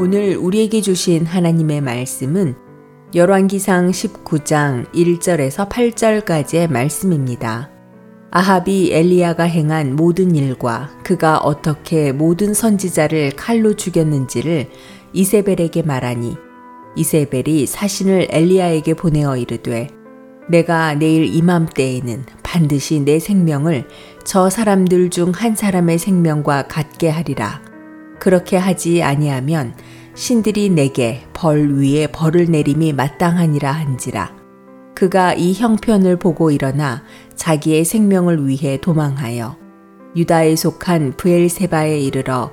오늘 0.00 0.36
우리에게 0.36 0.80
주신 0.80 1.26
하나님의 1.26 1.80
말씀은 1.80 2.54
열왕기상 3.16 3.90
19장 3.90 4.88
1절에서 4.92 5.68
8절까지의 5.68 6.70
말씀입니다. 6.70 7.68
아합이 8.30 8.92
엘리야가 8.92 9.42
행한 9.42 9.96
모든 9.96 10.36
일과 10.36 10.88
그가 11.02 11.38
어떻게 11.38 12.12
모든 12.12 12.54
선지자를 12.54 13.32
칼로 13.34 13.74
죽였는지를 13.74 14.68
이세벨에게 15.14 15.82
말하니 15.82 16.36
이세벨이 16.94 17.66
사신을 17.66 18.28
엘리야에게 18.30 18.94
보내어 18.94 19.36
이르되 19.36 19.88
내가 20.48 20.94
내일 20.94 21.24
이맘때에는 21.24 22.24
반드시 22.44 23.00
내 23.00 23.18
생명을 23.18 23.88
저 24.22 24.48
사람들 24.48 25.10
중 25.10 25.32
한 25.32 25.56
사람의 25.56 25.98
생명과 25.98 26.68
같게 26.68 27.08
하리라. 27.08 27.66
그렇게 28.18 28.56
하지 28.56 29.02
아니하면 29.02 29.74
신들이 30.18 30.68
내게 30.68 31.22
벌 31.32 31.76
위에 31.76 32.08
벌을 32.08 32.46
내림이 32.46 32.92
마땅하니라 32.92 33.70
한지라. 33.70 34.34
그가 34.96 35.32
이 35.32 35.52
형편을 35.54 36.16
보고 36.18 36.50
일어나 36.50 37.04
자기의 37.36 37.84
생명을 37.84 38.44
위해 38.48 38.80
도망하여 38.80 39.56
유다에 40.16 40.56
속한 40.56 41.12
브엘세바에 41.18 42.00
이르러 42.00 42.50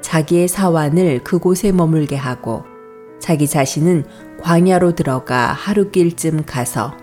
자기의 0.00 0.48
사환을 0.48 1.22
그곳에 1.22 1.70
머물게 1.70 2.16
하고 2.16 2.64
자기 3.20 3.46
자신은 3.46 4.04
광야로 4.42 4.96
들어가 4.96 5.52
하루길쯤 5.52 6.42
가서 6.44 6.94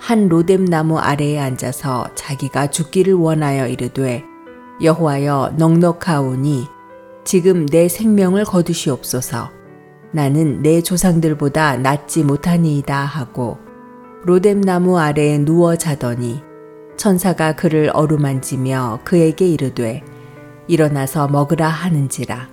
한 0.00 0.28
로뎀 0.28 0.64
나무 0.64 0.98
아래에 0.98 1.38
앉아서 1.38 2.08
자기가 2.16 2.70
죽기를 2.70 3.14
원하여 3.14 3.68
이르되 3.68 4.24
여호와여 4.82 5.54
넉넉하오니 5.58 6.66
지금 7.22 7.66
내 7.66 7.86
생명을 7.86 8.44
거두시옵소서 8.44 9.59
나는 10.12 10.62
내 10.62 10.82
조상들보다 10.82 11.76
낫지 11.76 12.24
못하니이다 12.24 12.96
하고 13.04 13.58
로뎀 14.24 14.60
나무 14.60 14.98
아래에 14.98 15.38
누워 15.38 15.76
자더니 15.76 16.42
천사가 16.96 17.54
그를 17.56 17.90
어루만지며 17.94 19.00
그에게 19.04 19.48
이르되 19.48 20.02
일어나서 20.66 21.28
먹으라 21.28 21.66
하는지라. 21.68 22.48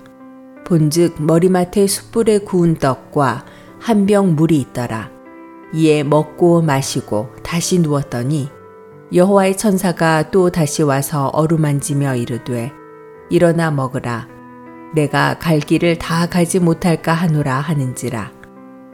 본즉 0.65 1.21
머리맡에 1.21 1.87
숯불에 1.87 2.39
구운 2.39 2.75
떡과 2.75 3.45
한 3.79 4.05
병 4.05 4.35
물이 4.35 4.59
있더라. 4.59 5.11
이에 5.73 6.03
먹고 6.03 6.61
마시고 6.61 7.29
다시 7.43 7.79
누웠더니 7.79 8.49
여호와의 9.13 9.57
천사가 9.57 10.31
또 10.31 10.49
다시 10.49 10.83
와서 10.83 11.27
어루만지며 11.27 12.15
이르되 12.15 12.71
일어나 13.29 13.71
먹으라 13.71 14.27
내가 14.93 15.37
갈 15.39 15.59
길을 15.59 15.97
다 15.97 16.27
가지 16.27 16.59
못할까 16.59 17.13
하노라 17.13 17.55
하는지라 17.55 18.31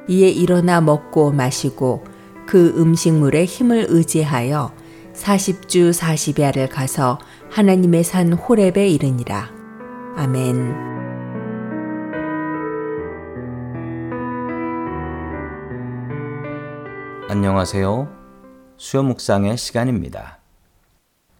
이에 0.08 0.30
일어나 0.30 0.82
먹고 0.82 1.32
마시고 1.32 2.04
그 2.46 2.74
음식물에 2.78 3.46
힘을 3.46 3.86
의지하여 3.90 4.74
40주 5.14 5.92
40야를 5.94 6.70
가서 6.70 7.20
하나님의 7.50 8.04
산 8.04 8.34
호렙에 8.34 8.88
이르니라 8.88 9.50
아멘. 10.16 10.94
안녕하세요. 17.30 18.10
수요 18.78 19.04
묵상의 19.04 19.58
시간입니다. 19.58 20.40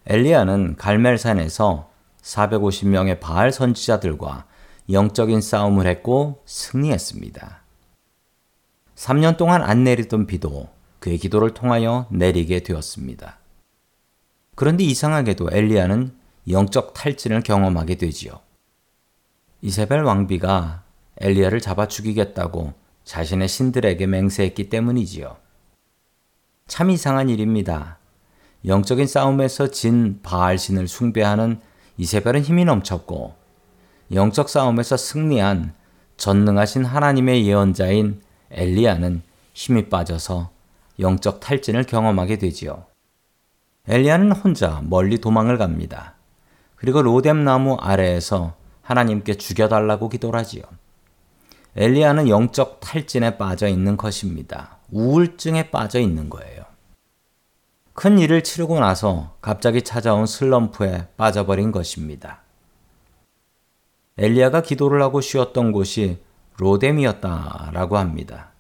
엘리야는 0.08 0.76
갈멜산에서 0.78 1.93
450명의 2.24 3.20
바알 3.20 3.52
선지자들과 3.52 4.46
영적인 4.90 5.42
싸움을 5.42 5.86
했고 5.88 6.42
승리했습니다. 6.46 7.62
3년 8.96 9.38
동안 9.38 9.62
안 9.62 9.84
내리던 9.84 10.28
비도 10.28 10.70
그의 11.00 11.18
기도를 11.18 11.54
통하여 11.54 12.08
내리게 12.10 12.62
되었습니다. 12.62 13.38
그런데 14.56 14.84
이상하게도 14.84 15.50
엘리야는 15.52 16.16
영적 16.50 16.94
탈진을 16.94 17.42
경험하게 17.42 17.96
되지요. 17.96 18.40
이세벨 19.62 20.04
왕비가 20.04 20.84
엘리야를 21.20 21.62
잡아 21.62 21.88
죽이겠다고 21.88 22.74
자신의 23.04 23.48
신들에게 23.48 24.06
맹세했기 24.08 24.70
때문이지요. 24.70 25.38
참 26.68 26.90
이상한 26.90 27.30
일입니다. 27.30 27.98
영적인 28.66 29.08
싸움에서 29.08 29.68
진 29.68 30.20
바알 30.24 30.58
신을 30.58 30.88
숭배하는 30.88 31.60
이세벨은 31.98 32.42
힘이 32.42 32.66
넘쳤고 32.66 33.34
영적 34.12 34.50
싸움에서 34.50 34.98
승리한 34.98 35.74
전능하신 36.18 36.86
하나님의 36.86 37.48
예언자인 37.48 38.22
엘리야는 38.52 39.22
힘이 39.54 39.90
빠져서 39.90 40.52
영적 41.00 41.40
탈진을 41.40 41.84
경험하게 41.84 42.38
되지요. 42.38 42.86
엘리야는 43.88 44.32
혼자 44.32 44.82
멀리 44.84 45.20
도망을 45.20 45.58
갑니다. 45.58 46.16
그리고 46.76 47.02
로뎀 47.02 47.44
나무 47.44 47.76
아래에서 47.76 48.56
하나님께 48.82 49.36
죽여달라고 49.36 50.10
기도를 50.10 50.40
하지요. 50.40 50.64
엘리야는 51.76 52.30
영적 52.30 52.80
탈진에 52.80 53.38
빠져 53.38 53.68
있는 53.68 53.98
것입니다. 53.98 54.78
우울증에 54.92 55.72
빠져 55.72 56.00
있는 56.00 56.30
거예요. 56.30 56.63
큰 57.94 58.18
일을 58.18 58.44
치르고 58.44 58.80
나서 58.80 59.36
갑자기 59.42 59.84
찾아온 59.84 60.26
슬럼프에 60.26 61.08
빠져버린 61.16 61.72
것입니다. 61.72 62.42
엘리야가 64.18 64.62
기도를 64.62 65.02
하고 65.02 65.22
쉬었던 65.22 65.72
곳이 65.72 66.20
로뎀이었다라고 66.58 67.98
합니다. 67.98 68.52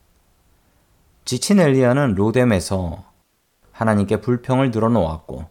지친 1.25 1.59
엘리야는 1.59 2.15
로뎀에서 2.15 3.03
하나님께 3.71 4.21
불평을 4.21 4.71
늘어놓았고 4.71 5.45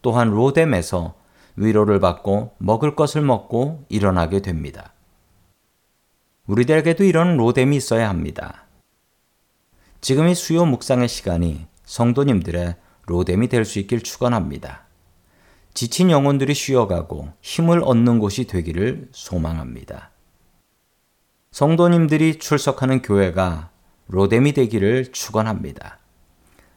또한 0.00 0.30
로뎀에서 0.30 1.14
위로를 1.54 2.00
받고 2.00 2.54
먹을 2.58 2.96
것을 2.96 3.22
먹고 3.22 3.84
일어나게 3.88 4.40
됩니다. 4.40 4.92
우리들에게도 6.46 7.04
이런 7.04 7.36
로뎀이 7.36 7.76
있어야 7.76 8.08
합니다. 8.08 8.64
지금 10.00 10.28
이 10.28 10.34
수요 10.34 10.64
묵상의 10.64 11.08
시간이 11.08 11.66
성도님들의 11.84 12.74
로뎀이 13.06 13.48
될 13.48 13.64
수 13.64 13.78
있길 13.80 14.02
축원합니다. 14.02 14.82
지친 15.74 16.10
영혼들이 16.10 16.54
쉬어가고 16.54 17.32
힘을 17.40 17.82
얻는 17.82 18.18
곳이 18.18 18.46
되기를 18.46 19.08
소망합니다. 19.12 20.10
성도님들이 21.50 22.38
출석하는 22.38 23.02
교회가 23.02 23.70
로뎀이 24.08 24.52
되기를 24.52 25.12
축원합니다. 25.12 25.98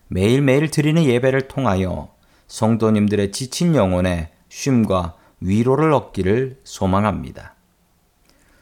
매일매일 0.07 0.69
드리는 0.71 1.03
예배를 1.03 1.47
통하여 1.47 2.13
성도님들의 2.47 3.31
지친 3.31 3.75
영혼에 3.75 4.31
쉼과 4.49 5.15
위로를 5.41 5.91
얻기를 5.91 6.61
소망합니다. 6.63 7.55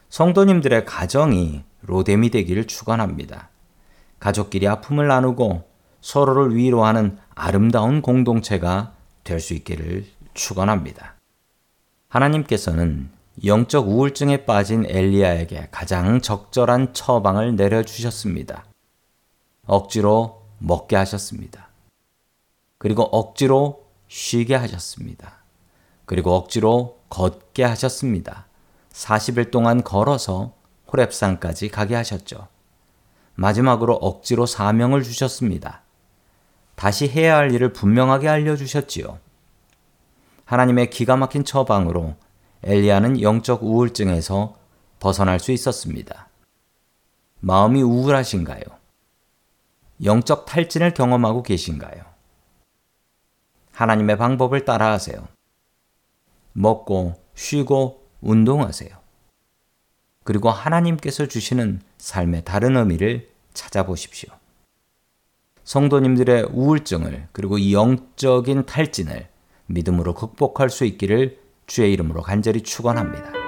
성도님들의 0.08 0.84
가정이 0.84 1.64
로뎀이 1.82 2.30
되기를 2.30 2.66
축원합니다. 2.66 3.50
가족끼리 4.18 4.66
아픔을 4.68 5.06
나누고 5.08 5.68
서로를 6.00 6.54
위로하는 6.54 7.18
아름다운 7.34 8.02
공동체가 8.02 8.94
될 9.24 9.40
수 9.40 9.54
있기를 9.54 10.06
축원합니다. 10.34 11.14
하나님께서는 12.08 13.10
영적 13.44 13.88
우울증에 13.88 14.44
빠진 14.44 14.84
엘리야에게 14.86 15.68
가장 15.70 16.20
적절한 16.20 16.92
처방을 16.94 17.56
내려 17.56 17.82
주셨습니다. 17.82 18.64
억지로 19.66 20.42
먹게 20.58 20.96
하셨습니다. 20.96 21.68
그리고 22.78 23.02
억지로 23.04 23.86
쉬게 24.08 24.54
하셨습니다. 24.54 25.42
그리고 26.04 26.34
억지로 26.34 27.00
걷게 27.08 27.64
하셨습니다. 27.64 28.46
40일 28.92 29.50
동안 29.50 29.82
걸어서 29.82 30.52
호랩산까지 30.88 31.70
가게 31.70 31.94
하셨죠. 31.96 32.48
마지막으로 33.34 33.94
억지로 33.94 34.46
사명을 34.46 35.02
주셨습니다. 35.02 35.83
다시 36.74 37.08
해야 37.08 37.36
할 37.36 37.52
일을 37.52 37.72
분명하게 37.72 38.28
알려주셨지요. 38.28 39.18
하나님의 40.44 40.90
기가 40.90 41.16
막힌 41.16 41.44
처방으로 41.44 42.16
엘리야는 42.62 43.20
영적 43.20 43.62
우울증에서 43.62 44.56
벗어날 45.00 45.38
수 45.40 45.52
있었습니다. 45.52 46.28
마음이 47.40 47.82
우울하신가요? 47.82 48.62
영적 50.02 50.46
탈진을 50.46 50.94
경험하고 50.94 51.42
계신가요? 51.42 52.04
하나님의 53.72 54.16
방법을 54.16 54.64
따라하세요. 54.64 55.28
먹고 56.52 57.14
쉬고 57.34 58.08
운동하세요. 58.20 58.96
그리고 60.22 60.50
하나님께서 60.50 61.26
주시는 61.26 61.82
삶의 61.98 62.44
다른 62.44 62.76
의미를 62.76 63.30
찾아보십시오. 63.52 64.30
성도님들의 65.64 66.48
우울증을 66.52 67.28
그리고 67.32 67.72
영적인 67.72 68.66
탈진을 68.66 69.28
믿음으로 69.66 70.14
극복할 70.14 70.70
수 70.70 70.84
있기를 70.84 71.38
주의 71.66 71.92
이름으로 71.92 72.22
간절히 72.22 72.62
축원합니다. 72.62 73.43